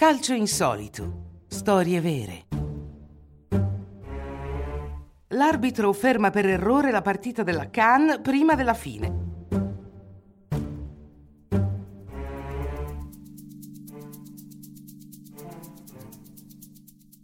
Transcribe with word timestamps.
Calcio 0.00 0.32
insolito. 0.32 1.42
Storie 1.46 2.00
vere. 2.00 2.46
L'arbitro 5.28 5.92
ferma 5.92 6.30
per 6.30 6.46
errore 6.46 6.90
la 6.90 7.02
partita 7.02 7.42
della 7.42 7.68
Cannes 7.68 8.20
prima 8.22 8.54
della 8.54 8.72
fine. 8.72 9.14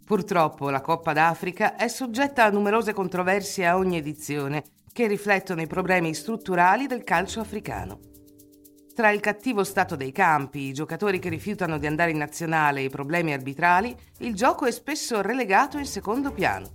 Purtroppo 0.05 0.69
la 0.69 0.81
Coppa 0.81 1.13
d'Africa 1.13 1.77
è 1.77 1.87
soggetta 1.87 2.43
a 2.43 2.51
numerose 2.51 2.93
controversie 2.93 3.65
a 3.65 3.75
ogni 3.75 3.97
edizione 3.97 4.63
che 4.93 5.07
riflettono 5.07 5.61
i 5.61 5.67
problemi 5.67 6.13
strutturali 6.13 6.85
del 6.85 7.03
calcio 7.03 7.39
africano. 7.39 8.16
Tra 8.97 9.11
il 9.11 9.19
cattivo 9.19 9.63
stato 9.63 9.95
dei 9.95 10.11
campi, 10.11 10.61
i 10.61 10.73
giocatori 10.73 11.19
che 11.19 11.29
rifiutano 11.29 11.77
di 11.77 11.85
andare 11.85 12.09
in 12.09 12.17
nazionale 12.17 12.79
e 12.79 12.85
i 12.85 12.89
problemi 12.89 13.31
arbitrali, 13.31 13.95
il 14.21 14.33
gioco 14.33 14.65
è 14.65 14.71
spesso 14.71 15.21
relegato 15.21 15.77
in 15.77 15.85
secondo 15.85 16.31
piano. 16.31 16.71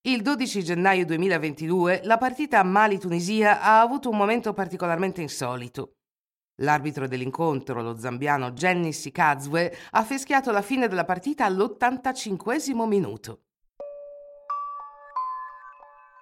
Il 0.00 0.22
12 0.22 0.64
gennaio 0.64 1.04
2022 1.04 2.00
la 2.04 2.16
partita 2.16 2.62
Mali-Tunisia 2.62 3.60
ha 3.60 3.82
avuto 3.82 4.08
un 4.08 4.16
momento 4.16 4.54
particolarmente 4.54 5.20
insolito. 5.20 5.96
L'arbitro 6.62 7.06
dell'incontro, 7.06 7.82
lo 7.82 7.98
zambiano 7.98 8.52
Jenny 8.52 8.92
Sikazwe, 8.92 9.76
ha 9.90 10.04
fischiato 10.04 10.50
la 10.52 10.62
fine 10.62 10.88
della 10.88 11.04
partita 11.04 11.44
all'85 11.44 12.86
minuto. 12.86 13.43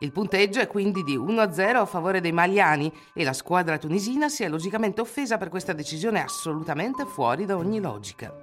Il 0.02 0.10
punteggio 0.10 0.58
è 0.58 0.66
quindi 0.66 1.04
di 1.04 1.16
1-0 1.16 1.76
a 1.76 1.86
favore 1.86 2.20
dei 2.20 2.32
maliani 2.32 2.92
e 3.14 3.22
la 3.22 3.32
squadra 3.32 3.78
tunisina 3.78 4.28
si 4.28 4.42
è 4.42 4.48
logicamente 4.48 5.00
offesa 5.00 5.38
per 5.38 5.48
questa 5.48 5.72
decisione 5.72 6.20
assolutamente 6.20 7.06
fuori 7.06 7.44
da 7.44 7.56
ogni 7.56 7.80
logica. 7.80 8.34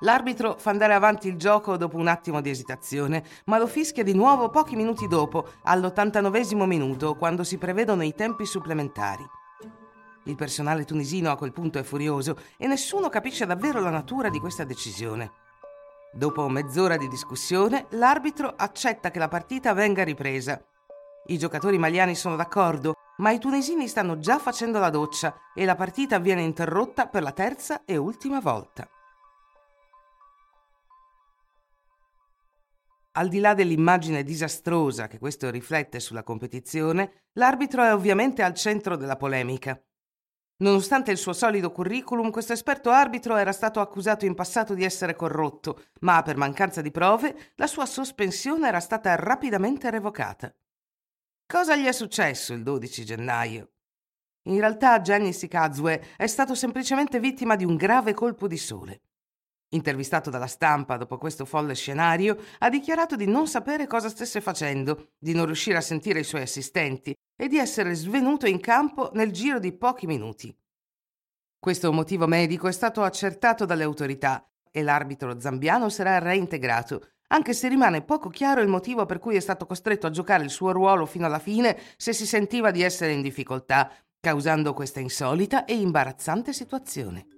L'arbitro 0.00 0.54
fa 0.58 0.70
andare 0.70 0.94
avanti 0.94 1.26
il 1.26 1.36
gioco 1.36 1.76
dopo 1.76 1.96
un 1.96 2.06
attimo 2.06 2.40
di 2.40 2.50
esitazione, 2.50 3.24
ma 3.46 3.58
lo 3.58 3.66
fischia 3.66 4.04
di 4.04 4.14
nuovo 4.14 4.48
pochi 4.48 4.76
minuti 4.76 5.08
dopo, 5.08 5.48
all'89 5.64 6.66
minuto, 6.66 7.16
quando 7.16 7.42
si 7.42 7.58
prevedono 7.58 8.04
i 8.04 8.14
tempi 8.14 8.46
supplementari. 8.46 9.28
Il 10.26 10.36
personale 10.36 10.84
tunisino 10.84 11.32
a 11.32 11.36
quel 11.36 11.52
punto 11.52 11.80
è 11.80 11.82
furioso 11.82 12.36
e 12.56 12.68
nessuno 12.68 13.08
capisce 13.08 13.44
davvero 13.44 13.80
la 13.80 13.90
natura 13.90 14.28
di 14.28 14.38
questa 14.38 14.62
decisione. 14.62 15.45
Dopo 16.16 16.48
mezz'ora 16.48 16.96
di 16.96 17.08
discussione, 17.08 17.88
l'arbitro 17.90 18.54
accetta 18.56 19.10
che 19.10 19.18
la 19.18 19.28
partita 19.28 19.74
venga 19.74 20.02
ripresa. 20.02 20.58
I 21.26 21.36
giocatori 21.36 21.76
maliani 21.76 22.14
sono 22.14 22.36
d'accordo, 22.36 22.94
ma 23.18 23.32
i 23.32 23.38
tunisini 23.38 23.86
stanno 23.86 24.18
già 24.18 24.38
facendo 24.38 24.78
la 24.78 24.88
doccia 24.88 25.36
e 25.54 25.66
la 25.66 25.74
partita 25.74 26.18
viene 26.18 26.40
interrotta 26.40 27.06
per 27.06 27.22
la 27.22 27.32
terza 27.32 27.84
e 27.84 27.98
ultima 27.98 28.40
volta. 28.40 28.88
Al 33.12 33.28
di 33.28 33.38
là 33.38 33.52
dell'immagine 33.52 34.22
disastrosa 34.22 35.08
che 35.08 35.18
questo 35.18 35.50
riflette 35.50 36.00
sulla 36.00 36.22
competizione, 36.22 37.24
l'arbitro 37.34 37.82
è 37.82 37.92
ovviamente 37.92 38.42
al 38.42 38.54
centro 38.54 38.96
della 38.96 39.16
polemica. 39.16 39.78
Nonostante 40.58 41.10
il 41.10 41.18
suo 41.18 41.34
solido 41.34 41.70
curriculum, 41.70 42.30
questo 42.30 42.54
esperto 42.54 42.90
arbitro 42.90 43.36
era 43.36 43.52
stato 43.52 43.80
accusato 43.80 44.24
in 44.24 44.34
passato 44.34 44.72
di 44.72 44.84
essere 44.84 45.14
corrotto, 45.14 45.84
ma 46.00 46.22
per 46.22 46.38
mancanza 46.38 46.80
di 46.80 46.90
prove 46.90 47.52
la 47.56 47.66
sua 47.66 47.84
sospensione 47.84 48.68
era 48.68 48.80
stata 48.80 49.14
rapidamente 49.16 49.90
revocata. 49.90 50.54
Cosa 51.46 51.76
gli 51.76 51.84
è 51.84 51.92
successo 51.92 52.54
il 52.54 52.62
12 52.62 53.04
gennaio? 53.04 53.70
In 54.44 54.58
realtà 54.58 55.00
Gianni 55.02 55.34
Sikazue 55.34 56.14
è 56.16 56.26
stato 56.26 56.54
semplicemente 56.54 57.20
vittima 57.20 57.54
di 57.54 57.64
un 57.64 57.76
grave 57.76 58.14
colpo 58.14 58.48
di 58.48 58.56
sole. 58.56 59.00
Intervistato 59.70 60.30
dalla 60.30 60.46
stampa 60.46 60.96
dopo 60.96 61.18
questo 61.18 61.44
folle 61.44 61.74
scenario, 61.74 62.38
ha 62.58 62.68
dichiarato 62.68 63.16
di 63.16 63.26
non 63.26 63.48
sapere 63.48 63.86
cosa 63.86 64.08
stesse 64.08 64.40
facendo, 64.40 65.10
di 65.18 65.34
non 65.34 65.46
riuscire 65.46 65.76
a 65.76 65.80
sentire 65.80 66.20
i 66.20 66.24
suoi 66.24 66.42
assistenti 66.42 67.12
e 67.36 67.48
di 67.48 67.58
essere 67.58 67.94
svenuto 67.94 68.46
in 68.46 68.60
campo 68.60 69.10
nel 69.14 69.32
giro 69.32 69.58
di 69.58 69.72
pochi 69.72 70.06
minuti. 70.06 70.56
Questo 71.58 71.92
motivo 71.92 72.28
medico 72.28 72.68
è 72.68 72.72
stato 72.72 73.02
accertato 73.02 73.64
dalle 73.64 73.82
autorità 73.82 74.48
e 74.70 74.82
l'arbitro 74.82 75.40
zambiano 75.40 75.88
sarà 75.88 76.18
reintegrato, 76.18 77.08
anche 77.28 77.52
se 77.52 77.66
rimane 77.66 78.02
poco 78.02 78.28
chiaro 78.28 78.60
il 78.60 78.68
motivo 78.68 79.04
per 79.04 79.18
cui 79.18 79.34
è 79.34 79.40
stato 79.40 79.66
costretto 79.66 80.06
a 80.06 80.10
giocare 80.10 80.44
il 80.44 80.50
suo 80.50 80.70
ruolo 80.70 81.06
fino 81.06 81.26
alla 81.26 81.40
fine 81.40 81.76
se 81.96 82.12
si 82.12 82.24
sentiva 82.24 82.70
di 82.70 82.82
essere 82.82 83.12
in 83.12 83.20
difficoltà, 83.20 83.90
causando 84.20 84.74
questa 84.74 85.00
insolita 85.00 85.64
e 85.64 85.74
imbarazzante 85.74 86.52
situazione. 86.52 87.35